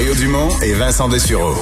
Mario 0.00 0.14
Dumont 0.14 0.48
et 0.62 0.72
Vincent 0.72 1.10
Dessureau. 1.10 1.52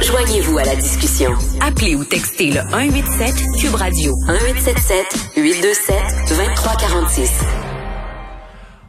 Joignez-vous 0.00 0.56
à 0.56 0.64
la 0.64 0.74
discussion. 0.74 1.32
Appelez 1.60 1.94
ou 1.94 2.02
textez 2.02 2.46
le 2.46 2.60
187 2.70 3.34
Cube 3.60 3.74
Radio 3.74 4.14
1877 4.26 5.36
827 5.36 5.96
2346. 6.30 7.44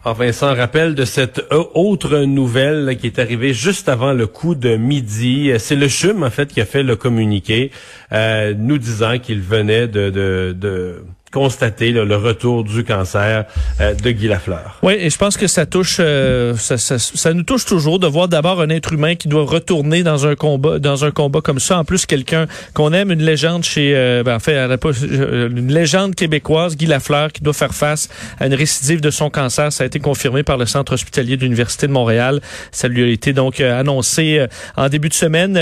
Ah, 0.05 0.13
Vincent, 0.13 0.55
rappel 0.55 0.96
de 0.96 1.04
cette 1.04 1.41
autre 1.73 2.20
nouvelle 2.20 2.95
qui 2.97 3.07
est 3.07 3.20
arrivée 3.20 3.54
juste 3.54 3.89
avant 3.89 4.13
le 4.13 4.27
coup 4.27 4.55
de 4.55 4.77
midi. 4.77 5.52
C'est 5.59 5.75
le 5.75 5.89
CHUM, 5.89 6.23
en 6.23 6.30
fait, 6.30 6.54
qui 6.54 6.61
a 6.61 6.66
fait 6.66 6.84
le 6.84 6.95
communiqué, 6.95 7.70
euh, 8.14 8.54
nous 8.57 8.77
disant 8.77 9.20
qu'il 9.20 9.41
venait 9.41 9.89
de, 9.89 10.09
de, 10.09 10.55
de 10.57 11.04
constater 11.34 11.91
le 11.91 12.15
retour 12.15 12.63
du 12.63 12.84
cancer 12.84 13.45
euh, 13.82 13.95
de 13.95 14.11
Guy 14.11 14.27
Lafleur. 14.27 14.77
Oui, 14.83 14.93
et 15.00 15.09
je 15.09 15.18
pense 15.18 15.36
que 15.36 15.47
ça 15.47 15.65
touche, 15.65 15.97
euh, 16.00 16.55
ça, 16.55 16.77
ça, 16.77 17.00
ça, 17.00 17.33
nous 17.33 17.41
touche 17.41 17.65
toujours 17.65 17.97
de 17.97 18.05
voir 18.05 18.27
d'abord 18.27 18.61
un 18.61 18.70
être 18.70 18.93
humain 18.93 19.15
qui 19.15 19.28
doit 19.28 19.43
retourner 19.43 20.04
dans 20.04 20.28
un 20.28 20.36
combat, 20.36 20.78
dans 20.78 21.06
un 21.06 21.11
combat 21.11 21.42
comme 21.42 21.59
ça. 21.59 21.79
En 21.79 21.86
plus, 21.86 22.06
quelqu'un 22.06 22.46
qu'on 22.75 22.93
aime, 22.93 23.11
une 23.11 23.23
légende 23.23 23.64
chez, 23.64 23.93
euh, 23.96 24.21
ben, 24.23 24.36
en 24.36 24.39
fait, 24.39 24.56
une 24.56 25.73
légende 25.73 26.14
québécoise, 26.14 26.78
Guy 26.78 26.86
Lafleur, 26.86 27.32
qui 27.32 27.42
doit 27.42 27.54
faire 27.54 27.73
face 27.73 28.09
à 28.39 28.45
une 28.45 28.54
récidive 28.54 29.01
de 29.01 29.09
son 29.09 29.31
cancer. 29.31 29.73
Ça 29.73 29.84
a 29.84 29.87
été 29.87 30.00
confirmé 30.00 30.43
par 30.43 30.57
le 30.57 30.68
centre 30.68 30.93
hospitalier 30.93 31.36
de 31.36 31.42
l'université 31.42 31.87
de 31.87 31.92
Montréal. 31.92 32.42
Ça 32.72 32.88
lui 32.88 33.03
a 33.03 33.08
été 33.08 33.34
donc 33.34 33.59
annoncé 33.59 34.45
en 34.78 34.88
début 34.88 35.09
de 35.09 35.16
semaine, 35.16 35.53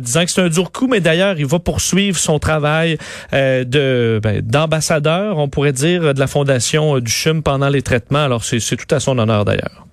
disant 0.00 0.24
que 0.24 0.30
c'est 0.30 0.40
un 0.40 0.48
dur 0.48 0.72
coup, 0.72 0.88
mais 0.88 1.00
d'ailleurs, 1.00 1.38
il 1.38 1.46
va 1.46 1.58
poursuivre 1.58 2.18
son 2.18 2.38
travail 2.38 2.96
de 3.32 4.18
ben, 4.22 4.40
d'ambassadeur 4.40 5.09
on 5.10 5.48
pourrait 5.48 5.72
dire, 5.72 6.14
de 6.14 6.20
la 6.20 6.26
fondation 6.26 6.96
euh, 6.96 7.00
du 7.00 7.10
CHUM 7.10 7.42
pendant 7.42 7.68
les 7.68 7.82
traitements. 7.82 8.24
Alors, 8.24 8.44
c'est 8.44 8.76
tout 8.76 8.94
à 8.94 9.00
son 9.00 9.18
honneur 9.18 9.44
d'ailleurs. 9.44 9.86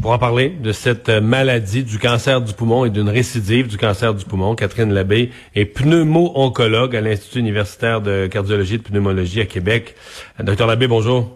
Pour 0.00 0.12
en 0.12 0.18
parler 0.18 0.50
de 0.50 0.72
cette 0.72 1.08
euh, 1.08 1.20
maladie 1.20 1.82
du 1.82 1.98
cancer 1.98 2.42
du 2.42 2.52
poumon 2.52 2.84
et 2.84 2.90
d'une 2.90 3.08
récidive 3.08 3.66
du 3.66 3.78
cancer 3.78 4.12
du 4.14 4.24
poumon, 4.24 4.54
Catherine 4.54 4.92
Labbé 4.92 5.30
est 5.54 5.64
pneumo-oncologue 5.64 6.94
à 6.94 7.00
l'Institut 7.00 7.38
universitaire 7.38 8.02
de 8.02 8.26
cardiologie 8.26 8.74
et 8.74 8.78
de 8.78 8.82
pneumologie 8.82 9.40
à 9.40 9.46
Québec. 9.46 9.94
Euh, 10.38 10.42
docteur 10.42 10.66
Labbé, 10.66 10.86
bonjour. 10.86 11.30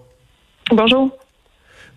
Bonjour. 0.70 1.10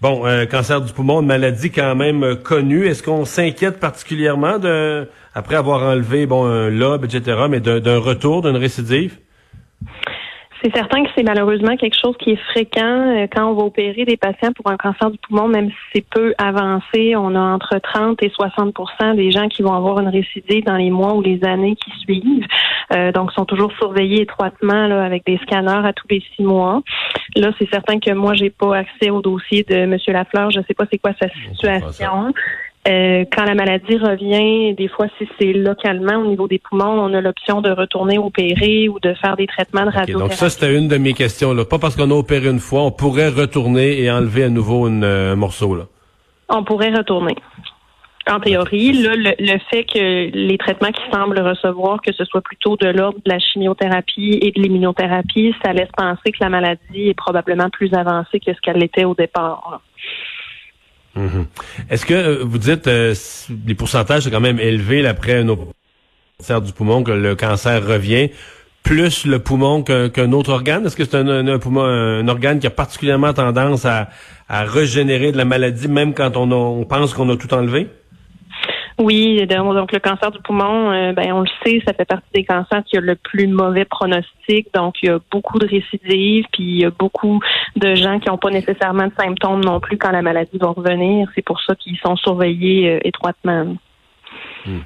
Bon, 0.02 0.26
un 0.26 0.46
cancer 0.46 0.82
du 0.82 0.92
poumon, 0.94 1.22
une 1.22 1.28
maladie 1.28 1.70
quand 1.70 1.96
même 1.96 2.36
connue. 2.36 2.88
Est-ce 2.88 3.04
qu'on 3.04 3.26
s'inquiète 3.26 3.80
particulièrement 3.80 4.58
de, 4.58 5.08
après 5.34 5.56
avoir 5.56 5.84
enlevé 5.84 6.26
bon 6.26 6.46
un 6.46 6.70
lobe, 6.70 7.06
etc., 7.06 7.44
mais 7.50 7.60
d'un 7.60 8.00
retour, 8.00 8.42
d'une 8.42 8.58
récidive? 8.58 9.18
C'est 10.64 10.74
certain 10.74 11.04
que 11.04 11.10
c'est 11.14 11.24
malheureusement 11.24 11.76
quelque 11.76 11.98
chose 12.00 12.16
qui 12.18 12.32
est 12.32 12.42
fréquent 12.52 13.18
euh, 13.18 13.28
quand 13.30 13.46
on 13.52 13.54
va 13.54 13.64
opérer 13.64 14.06
des 14.06 14.16
patients 14.16 14.54
pour 14.54 14.72
un 14.72 14.78
cancer 14.78 15.12
du 15.12 15.18
poumon, 15.18 15.50
même 15.50 15.70
si 15.70 15.76
c'est 15.94 16.06
peu 16.10 16.34
avancé. 16.38 17.18
On 17.18 17.36
a 17.36 17.40
entre 17.40 17.80
30 17.80 18.24
et 18.24 18.30
60% 18.30 19.16
des 19.16 19.32
gens 19.32 19.50
qui 19.50 19.62
vont 19.62 19.74
avoir 19.74 20.00
une 20.00 20.08
récidive 20.08 20.64
dans 20.64 20.78
les 20.78 20.90
mois 20.90 21.16
ou 21.16 21.22
les 21.22 21.44
années 21.44 21.76
qui 21.76 21.92
suivent. 22.00 22.46
Euh, 22.94 23.12
donc, 23.12 23.34
sont 23.34 23.44
toujours 23.44 23.74
surveillés 23.74 24.22
étroitement 24.22 24.88
là, 24.88 25.04
avec 25.04 25.26
des 25.26 25.38
scanners 25.40 25.86
à 25.86 25.92
tous 25.92 26.08
les 26.10 26.24
six 26.34 26.44
mois. 26.44 26.82
Là, 27.36 27.52
c'est 27.60 27.70
certain 27.70 28.00
que 28.00 28.12
moi, 28.14 28.34
j'ai 28.34 28.50
pas 28.50 28.78
accès 28.78 29.10
au 29.10 29.22
dossier 29.22 29.64
de 29.64 29.76
M. 29.76 29.98
Lafleur. 30.08 30.50
Je 30.52 30.62
sais 30.66 30.74
pas 30.74 30.86
c'est 30.90 30.98
quoi 30.98 31.12
sa 31.20 31.28
situation. 31.30 32.32
Euh, 32.86 33.24
quand 33.32 33.46
la 33.46 33.56
maladie 33.56 33.98
revient, 33.98 34.74
des 34.76 34.90
fois, 34.90 35.08
si 35.18 35.28
c'est 35.40 35.54
localement 35.54 36.18
au 36.18 36.26
niveau 36.26 36.50
des 36.50 36.60
poumons, 36.60 37.00
on 37.00 37.14
a 37.14 37.22
l'option 37.22 37.62
de 37.62 37.72
retourner 37.72 38.18
opérer 38.18 38.90
ou 38.90 39.00
de 39.00 39.14
faire 39.14 39.38
des 39.38 39.48
traitements 39.48 39.86
de 39.86 39.92
radiothérapie. 39.92 40.30
donc 40.30 40.34
ça, 40.34 40.50
c'était 40.50 40.78
une 40.78 40.90
de 40.90 40.98
mes 40.98 41.14
questions. 41.14 41.54
Là. 41.54 41.64
Pas 41.64 41.80
parce 41.80 41.96
qu'on 41.96 42.12
a 42.12 42.14
opéré 42.14 42.50
une 42.50 42.60
fois, 42.60 42.82
on 42.82 42.92
pourrait 42.92 43.30
retourner 43.30 44.02
et 44.02 44.12
enlever 44.12 44.44
à 44.44 44.50
nouveau 44.50 44.90
une, 44.90 45.06
euh, 45.06 45.32
un 45.32 45.36
morceau. 45.38 45.76
Là. 45.76 45.86
On 46.50 46.66
pourrait 46.66 46.94
retourner. 46.94 47.36
En 48.30 48.40
théorie, 48.40 48.94
là, 48.94 49.16
le, 49.16 49.60
fait 49.70 49.84
que 49.84 50.30
les 50.34 50.58
traitements 50.58 50.92
qu'il 50.92 51.12
semble 51.14 51.40
recevoir, 51.40 52.02
que 52.02 52.14
ce 52.14 52.24
soit 52.26 52.42
plutôt 52.42 52.78
de 52.78 52.88
l'ordre 52.88 53.20
de 53.26 53.30
la 53.30 53.40
chimiothérapie 53.40 54.40
et 54.42 54.52
de 54.52 54.62
l'immunothérapie, 54.62 55.54
ça 55.64 55.74
laisse 55.74 55.90
penser 55.96 56.32
que 56.32 56.38
la 56.40 56.50
maladie 56.50 57.10
est 57.10 57.14
probablement 57.14 57.70
plus 57.70 57.94
avancée 57.94 58.40
que 58.40 58.54
ce 58.54 58.60
qu'elle 58.62 58.82
était 58.82 59.04
au 59.04 59.14
départ. 59.14 59.82
Mhm. 61.16 61.46
Est-ce 61.90 62.06
que 62.06 62.14
euh, 62.14 62.44
vous 62.44 62.58
dites 62.58 62.88
euh, 62.88 63.14
les 63.68 63.76
pourcentages 63.76 64.24
sont 64.24 64.32
quand 64.32 64.40
même 64.40 64.60
élevés 64.60 65.06
après 65.06 65.40
un 65.40 65.56
cancer 66.38 66.62
du 66.62 66.74
poumon 66.74 67.04
que 67.04 67.12
le 67.12 67.36
cancer 67.36 67.86
revient 67.86 68.30
plus 68.82 69.26
le 69.26 69.40
poumon 69.40 69.84
qu'un 69.84 70.32
autre 70.32 70.52
organe? 70.52 70.86
Est-ce 70.86 70.96
que 70.96 71.06
c'est 71.06 71.16
un, 71.16 72.28
organe 72.28 72.60
qui 72.60 72.68
a 72.68 72.72
particulièrement 72.72 73.34
tendance 73.34 73.86
à, 73.86 74.10
régénérer 74.50 75.32
de 75.32 75.38
la 75.38 75.46
maladie, 75.46 75.88
même 75.88 76.14
quand 76.14 76.36
on 76.36 76.84
pense 76.86 77.14
qu'on 77.14 77.30
a 77.30 77.38
tout 77.38 77.54
enlevé? 77.54 77.88
Oui, 79.00 79.46
donc 79.48 79.92
le 79.92 80.00
cancer 80.00 80.30
du 80.30 80.40
poumon, 80.40 80.92
euh, 80.92 81.14
ben 81.14 81.34
on 81.34 81.42
le 81.42 81.48
sait, 81.66 81.82
ça 81.86 81.94
fait 81.94 82.06
partie 82.06 82.28
des 82.34 82.44
cancers 82.44 82.84
qui 82.86 82.98
ont 82.98 83.02
le 83.02 83.16
plus 83.16 83.48
mauvais 83.48 83.86
pronostic. 83.86 84.68
Donc 84.74 84.96
il 85.02 85.08
y 85.08 85.10
a 85.10 85.20
beaucoup 85.32 85.58
de 85.58 85.66
récidives, 85.66 86.46
puis 86.52 86.64
il 86.64 86.82
y 86.82 86.86
a 86.86 86.92
beaucoup 86.92 87.40
de 87.76 87.96
gens 87.96 88.20
qui 88.20 88.30
n'ont 88.30 88.38
pas 88.38 88.52
nécessairement 88.52 89.08
de 89.08 89.14
symptômes 89.20 89.64
non 89.64 89.80
plus 89.80 89.98
quand 89.98 90.12
la 90.12 90.22
maladie 90.22 90.58
va 90.60 90.68
revenir. 90.68 91.28
C'est 91.34 91.44
pour 91.44 91.60
ça 91.62 91.76
qu'ils 91.76 91.98
sont 91.98 92.16
surveillés 92.18 92.92
euh, 92.92 93.00
étroitement. 93.04 93.76
Hmm. 94.66 94.80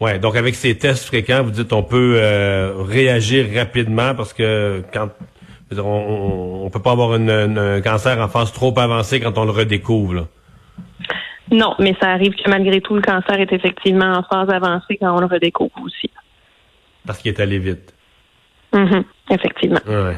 Ouais, 0.00 0.18
donc 0.18 0.34
avec 0.34 0.54
ces 0.54 0.76
tests 0.76 1.06
fréquents, 1.06 1.42
vous 1.44 1.50
dites 1.50 1.72
on 1.72 1.82
peut 1.82 2.14
euh, 2.16 2.82
réagir 2.82 3.46
rapidement 3.54 4.14
parce 4.14 4.32
que 4.32 4.82
quand 4.92 5.10
on, 5.78 6.68
peut 6.72 6.82
pas 6.82 6.92
avoir 6.92 7.12
un 7.12 7.80
cancer 7.80 8.18
en 8.18 8.28
phase 8.28 8.52
trop 8.52 8.76
avancée 8.76 9.20
quand 9.20 9.38
on 9.38 9.44
le 9.44 9.52
redécouvre. 9.52 10.26
Non, 11.50 11.74
mais 11.78 11.96
ça 12.00 12.10
arrive 12.10 12.34
que 12.34 12.48
malgré 12.48 12.80
tout, 12.80 12.94
le 12.94 13.02
cancer 13.02 13.38
est 13.40 13.52
effectivement 13.52 14.12
en 14.12 14.22
phase 14.22 14.50
avancée 14.50 14.96
quand 15.00 15.16
on 15.16 15.20
le 15.20 15.26
redécouvre 15.26 15.72
aussi. 15.82 16.10
Parce 17.06 17.18
qu'il 17.18 17.32
est 17.32 17.40
allé 17.40 17.58
vite. 17.58 17.92
Mm 18.72 19.00
effectivement. 19.32 19.78
Ouais. 19.86 20.16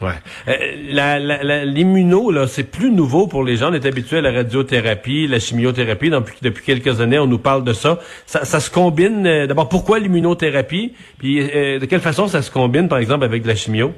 Ouais. 0.00 0.12
Euh, 0.48 1.64
l'immuno, 1.64 2.30
là, 2.30 2.46
c'est 2.46 2.64
plus 2.70 2.90
nouveau 2.90 3.26
pour 3.26 3.42
les 3.42 3.56
gens. 3.56 3.70
On 3.70 3.74
est 3.74 3.86
habitué 3.86 4.18
à 4.18 4.20
la 4.20 4.32
radiothérapie, 4.32 5.26
la 5.26 5.38
chimiothérapie. 5.38 6.10
Depuis, 6.10 6.36
depuis 6.42 6.64
quelques 6.64 7.00
années, 7.00 7.18
on 7.18 7.26
nous 7.26 7.38
parle 7.38 7.64
de 7.64 7.72
ça. 7.72 7.98
Ça, 8.26 8.44
ça 8.44 8.60
se 8.60 8.70
combine. 8.70 9.26
Euh, 9.26 9.46
d'abord, 9.46 9.68
pourquoi 9.68 9.98
l'immunothérapie? 9.98 10.94
Puis, 11.18 11.40
euh, 11.40 11.78
de 11.78 11.86
quelle 11.86 12.00
façon 12.00 12.28
ça 12.28 12.42
se 12.42 12.50
combine, 12.50 12.88
par 12.88 12.98
exemple, 12.98 13.24
avec 13.24 13.46
la 13.46 13.54
chimio? 13.54 13.92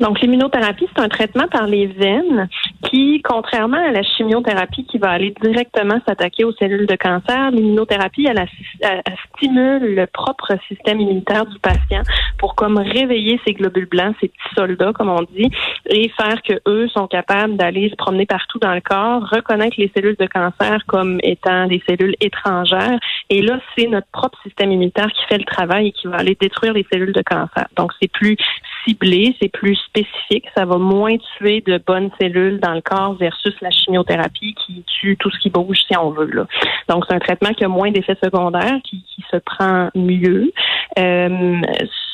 Donc, 0.00 0.20
l'immunothérapie, 0.20 0.88
c'est 0.94 1.02
un 1.02 1.08
traitement 1.08 1.46
par 1.48 1.66
les 1.66 1.86
veines 1.86 2.48
qui, 2.82 3.22
contrairement 3.22 3.78
à 3.78 3.92
la 3.92 4.02
chimiothérapie 4.02 4.84
qui 4.86 4.98
va 4.98 5.10
aller 5.10 5.34
directement 5.42 6.00
s'attaquer 6.06 6.44
aux 6.44 6.52
cellules 6.52 6.86
de 6.86 6.96
cancer, 6.96 7.50
l'immunothérapie, 7.52 8.26
elle, 8.26 8.46
stimule 9.36 9.94
le 9.94 10.06
propre 10.06 10.52
système 10.68 11.00
immunitaire 11.00 11.46
du 11.46 11.58
patient 11.58 12.02
pour 12.38 12.54
comme 12.54 12.78
réveiller 12.78 13.40
ses 13.46 13.54
globules 13.54 13.86
blancs, 13.86 14.16
ses 14.20 14.28
petits 14.28 14.54
soldats, 14.56 14.92
comme 14.92 15.10
on 15.10 15.22
dit, 15.22 15.50
et 15.86 16.08
faire 16.10 16.42
que 16.42 16.54
eux 16.66 16.88
sont 16.88 17.06
capables 17.06 17.56
d'aller 17.56 17.88
se 17.90 17.96
promener 17.96 18.26
partout 18.26 18.58
dans 18.58 18.74
le 18.74 18.80
corps, 18.80 19.28
reconnaître 19.30 19.76
les 19.78 19.90
cellules 19.94 20.16
de 20.18 20.26
cancer 20.26 20.84
comme 20.86 21.18
étant 21.22 21.66
des 21.66 21.82
cellules 21.88 22.16
étrangères. 22.20 22.98
Et 23.30 23.42
là, 23.42 23.60
c'est 23.76 23.86
notre 23.86 24.08
propre 24.08 24.38
système 24.42 24.72
immunitaire 24.72 25.10
qui 25.12 25.24
fait 25.28 25.38
le 25.38 25.44
travail 25.44 25.88
et 25.88 25.92
qui 25.92 26.06
va 26.08 26.16
aller 26.16 26.36
détruire 26.40 26.72
les 26.72 26.86
cellules 26.92 27.12
de 27.12 27.22
cancer. 27.22 27.66
Donc, 27.76 27.92
c'est 28.00 28.10
plus 28.10 28.36
ciblé, 28.84 29.34
c'est 29.40 29.48
plus 29.48 29.76
spécifique, 29.76 30.46
ça 30.56 30.64
va 30.64 30.78
moins 30.78 31.16
tuer 31.36 31.62
de 31.66 31.80
bonnes 31.84 32.10
cellules 32.20 32.60
dans 32.60 32.74
le 32.74 32.80
corps 32.80 33.14
versus 33.14 33.54
la 33.60 33.70
chimiothérapie 33.70 34.54
qui 34.66 34.84
tue 35.00 35.16
tout 35.16 35.30
ce 35.30 35.38
qui 35.38 35.50
bouge 35.50 35.78
si 35.88 35.96
on 35.96 36.10
veut. 36.10 36.30
Là. 36.30 36.46
Donc 36.88 37.04
c'est 37.08 37.14
un 37.14 37.18
traitement 37.18 37.52
qui 37.52 37.64
a 37.64 37.68
moins 37.68 37.90
d'effets 37.90 38.18
secondaires, 38.22 38.78
qui, 38.84 39.02
qui 39.02 39.24
se 39.30 39.36
prend 39.38 39.90
mieux. 39.94 40.52
Euh, 40.98 41.60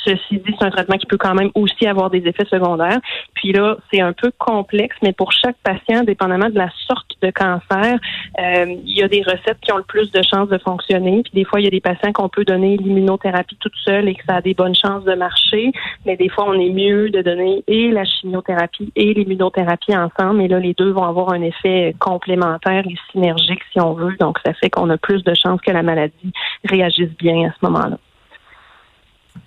Ceci 0.05 0.39
dit, 0.39 0.55
c'est 0.59 0.67
un 0.67 0.71
traitement 0.71 0.97
qui 0.97 1.07
peut 1.07 1.19
quand 1.19 1.35
même 1.35 1.51
aussi 1.55 1.87
avoir 1.87 2.11
des 2.11 2.27
effets 2.27 2.47
secondaires. 2.47 2.99
Puis 3.35 3.53
là, 3.53 3.77
c'est 3.93 4.01
un 4.01 4.13
peu 4.13 4.31
complexe, 4.39 4.97
mais 5.03 5.13
pour 5.13 5.33
chaque 5.33 5.57
patient, 5.63 6.03
dépendamment 6.05 6.49
de 6.49 6.57
la 6.57 6.71
sorte 6.87 7.13
de 7.23 7.31
cancer, 7.31 7.99
euh, 8.39 8.65
il 8.85 8.97
y 8.97 9.03
a 9.03 9.09
des 9.09 9.23
recettes 9.23 9.59
qui 9.61 9.73
ont 9.73 9.77
le 9.77 9.83
plus 9.85 10.11
de 10.11 10.23
chances 10.23 10.49
de 10.49 10.59
fonctionner. 10.59 11.23
Puis 11.23 11.33
des 11.35 11.45
fois, 11.45 11.61
il 11.61 11.65
y 11.65 11.67
a 11.67 11.71
des 11.71 11.81
patients 11.81 12.13
qu'on 12.13 12.29
peut 12.29 12.45
donner 12.45 12.77
l'immunothérapie 12.77 13.57
toute 13.61 13.75
seule 13.85 14.09
et 14.09 14.15
que 14.15 14.25
ça 14.27 14.37
a 14.37 14.41
des 14.41 14.55
bonnes 14.55 14.75
chances 14.75 15.05
de 15.05 15.15
marcher. 15.15 15.73
Mais 16.07 16.17
des 16.17 16.29
fois, 16.29 16.47
on 16.49 16.55
est 16.55 16.71
mieux 16.71 17.11
de 17.11 17.23
donner 17.23 17.63
et 17.67 17.91
la 17.91 18.05
chimiothérapie 18.05 18.93
et 18.97 19.13
l'immunothérapie 19.15 19.97
ensemble. 19.97 20.43
Et 20.43 20.49
là, 20.49 20.59
les 20.59 20.75
deux 20.75 20.91
vont 20.91 21.05
avoir 21.05 21.33
un 21.33 21.43
effet 21.43 21.95
complémentaire 21.99 22.85
et 22.87 22.95
synergique, 23.13 23.61
si 23.73 23.81
on 23.81 23.93
veut. 23.93 24.17
Donc, 24.19 24.39
ça 24.45 24.55
fait 24.55 24.71
qu'on 24.71 24.89
a 24.91 24.97
plus 24.97 25.23
de 25.23 25.35
chances 25.35 25.61
que 25.61 25.71
la 25.71 25.83
maladie 25.83 26.33
réagisse 26.65 27.17
bien 27.19 27.49
à 27.49 27.53
ce 27.53 27.67
moment-là. 27.67 27.99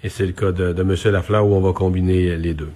Et 0.03 0.09
c'est 0.09 0.25
le 0.25 0.33
cas 0.33 0.51
de, 0.51 0.73
de 0.73 0.81
M. 0.81 0.95
Lafleur 1.11 1.45
où 1.45 1.55
on 1.55 1.61
va 1.61 1.73
combiner 1.73 2.35
les 2.35 2.53
deux. 2.53 2.71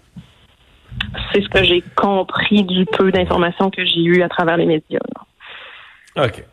C'est 1.33 1.41
ce 1.41 1.49
que 1.49 1.63
j'ai 1.63 1.83
compris 1.95 2.63
du 2.63 2.85
peu 2.85 3.11
d'informations 3.11 3.69
que 3.69 3.85
j'ai 3.85 4.01
eues 4.01 4.23
à 4.23 4.29
travers 4.29 4.57
les 4.57 4.65
médias. 4.65 4.99
OK. 6.15 6.43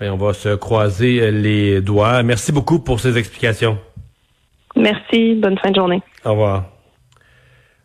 Bien, 0.00 0.12
on 0.12 0.16
va 0.16 0.32
se 0.32 0.54
croiser 0.54 1.30
les 1.30 1.80
doigts. 1.80 2.22
Merci 2.22 2.52
beaucoup 2.52 2.78
pour 2.78 3.00
ces 3.00 3.18
explications. 3.18 3.78
Merci. 4.76 5.34
Bonne 5.34 5.58
fin 5.58 5.70
de 5.70 5.76
journée. 5.76 6.02
Au 6.24 6.30
revoir. 6.30 6.66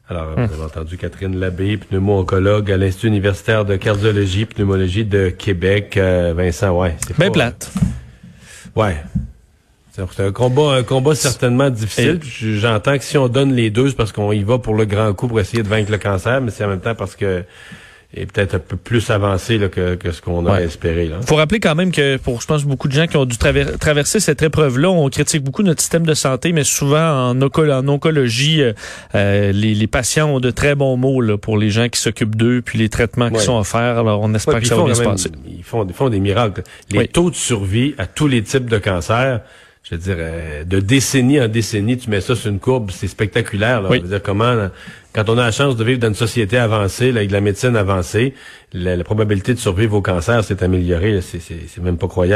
Alors, 0.10 0.34
vous 0.36 0.54
avez 0.54 0.64
entendu 0.64 0.98
Catherine 0.98 1.40
Labbé, 1.40 1.78
pneumo-oncologue 1.78 2.72
à 2.72 2.78
l'Institut 2.78 3.08
universitaire 3.08 3.66
de 3.66 3.78
cardiologie, 3.78 4.46
pneumologie 4.46 5.06
de 5.06 5.30
Québec. 5.30 5.98
Euh, 5.98 6.34
Vincent, 6.36 6.78
ouais. 6.78 6.96
C'est 7.08 7.18
ben 7.18 7.32
plate. 7.32 7.74
Ouais. 8.76 8.98
C'est 9.96 10.24
un 10.24 10.32
combat, 10.32 10.74
un 10.74 10.84
combat 10.84 11.14
certainement 11.14 11.70
difficile. 11.70 12.20
J'entends 12.24 12.98
que 12.98 13.04
si 13.04 13.18
on 13.18 13.28
donne 13.28 13.54
les 13.54 13.70
deux, 13.70 13.90
c'est 13.90 13.96
parce 13.96 14.12
qu'on 14.12 14.32
y 14.32 14.44
va 14.44 14.58
pour 14.58 14.74
le 14.74 14.86
grand 14.86 15.14
coup 15.14 15.28
pour 15.28 15.40
essayer 15.40 15.62
de 15.62 15.68
vaincre 15.68 15.92
le 15.92 16.00
cancer, 16.00 16.42
mais 16.42 16.50
c'est 16.50 16.66
en 16.66 16.70
même 16.70 16.82
temps 16.82 16.96
parce 16.96 17.16
que 17.16 17.44
est 18.16 18.32
peut-être 18.32 18.56
un 18.56 18.60
peu 18.60 18.78
plus 18.78 19.10
avancé 19.10 19.58
là, 19.58 19.70
que, 19.70 19.96
que, 19.96 20.12
ce 20.12 20.22
qu'on 20.22 20.46
a 20.46 20.62
espéré. 20.62 21.06
Il 21.06 21.28
faut 21.28 21.36
rappeler 21.36 21.60
quand 21.60 21.76
même 21.76 21.92
que 21.92 22.18
pour, 22.18 22.42
je 22.42 22.48
pense, 22.48 22.64
beaucoup 22.64 22.88
de 22.88 22.94
gens 22.94 23.08
qui 23.08 23.18
ont 23.18 23.26
dû 23.26 23.38
traverser 23.38 24.20
cette 24.20 24.42
épreuve-là, 24.42 24.90
on 24.90 25.10
critique 25.10 25.44
beaucoup 25.44 25.64
notre 25.64 25.82
système 25.82 26.06
de 26.06 26.14
santé, 26.14 26.52
mais 26.52 26.64
souvent 26.64 27.32
en, 27.32 27.42
en 27.42 27.88
oncologie, 27.88 28.62
euh, 28.62 28.74
euh, 29.16 29.52
les, 29.52 29.74
les, 29.74 29.88
patients 29.88 30.30
ont 30.30 30.40
de 30.40 30.52
très 30.52 30.76
bons 30.76 30.96
mots 30.96 31.22
là, 31.22 31.38
pour 31.38 31.58
les 31.58 31.70
gens 31.70 31.90
qui 31.90 32.00
s'occupent 32.00 32.36
d'eux, 32.36 32.62
puis 32.64 32.78
les 32.78 32.90
traitements 32.90 33.30
qui 33.30 33.42
sont 33.42 33.58
offerts. 33.58 33.98
Alors 34.00 34.22
on 34.22 34.34
espère 34.34 34.60
que 34.60 34.68
ça 34.68 34.76
va 34.76 34.84
bien 34.84 34.94
se 34.94 35.04
passer. 35.04 35.32
Ils 35.48 35.64
font, 35.64 35.86
ils 35.88 35.94
font 35.94 36.10
des 36.10 36.20
miracles. 36.20 36.64
Les 36.92 37.08
taux 37.08 37.30
de 37.30 37.36
survie 37.36 37.96
à 37.98 38.06
tous 38.06 38.28
les 38.28 38.44
types 38.44 38.70
de 38.70 38.78
cancers, 38.78 39.42
je 39.84 39.96
veux 39.96 40.02
dire, 40.02 40.16
euh, 40.18 40.64
de 40.64 40.80
décennie 40.80 41.42
en 41.42 41.50
décennie, 41.50 41.98
tu 41.98 42.10
mets 42.10 42.22
ça 42.22 42.36
sur 42.36 42.50
une 42.50 42.60
courbe, 42.60 42.90
c'est 42.92 43.08
spectaculaire. 43.08 43.82
Là. 43.82 43.90
Je 43.92 44.00
veux 44.00 44.08
dire, 44.08 44.24
comment, 44.24 44.70
quand 45.12 45.30
on 45.30 45.38
a 45.38 45.44
la 45.44 45.52
chance 45.52 45.76
de 45.76 45.84
vivre 45.84 46.00
dans 46.00 46.08
une 46.08 46.16
société 46.16 46.58
avancée, 46.58 47.12
là, 47.12 47.18
avec 47.18 47.28
de 47.28 47.34
la 47.34 47.42
médecine 47.42 47.76
avancée, 47.76 48.34
la, 48.72 48.96
la 48.96 49.04
probabilité 49.04 49.54
de 49.54 49.60
survivre 49.60 49.96
au 49.96 50.02
cancer 50.02 50.42
s'est 50.44 50.64
améliorée. 50.64 51.20
C'est 51.22 51.84
même 51.84 51.98
pas 51.98 52.08
croyable. 52.08 52.32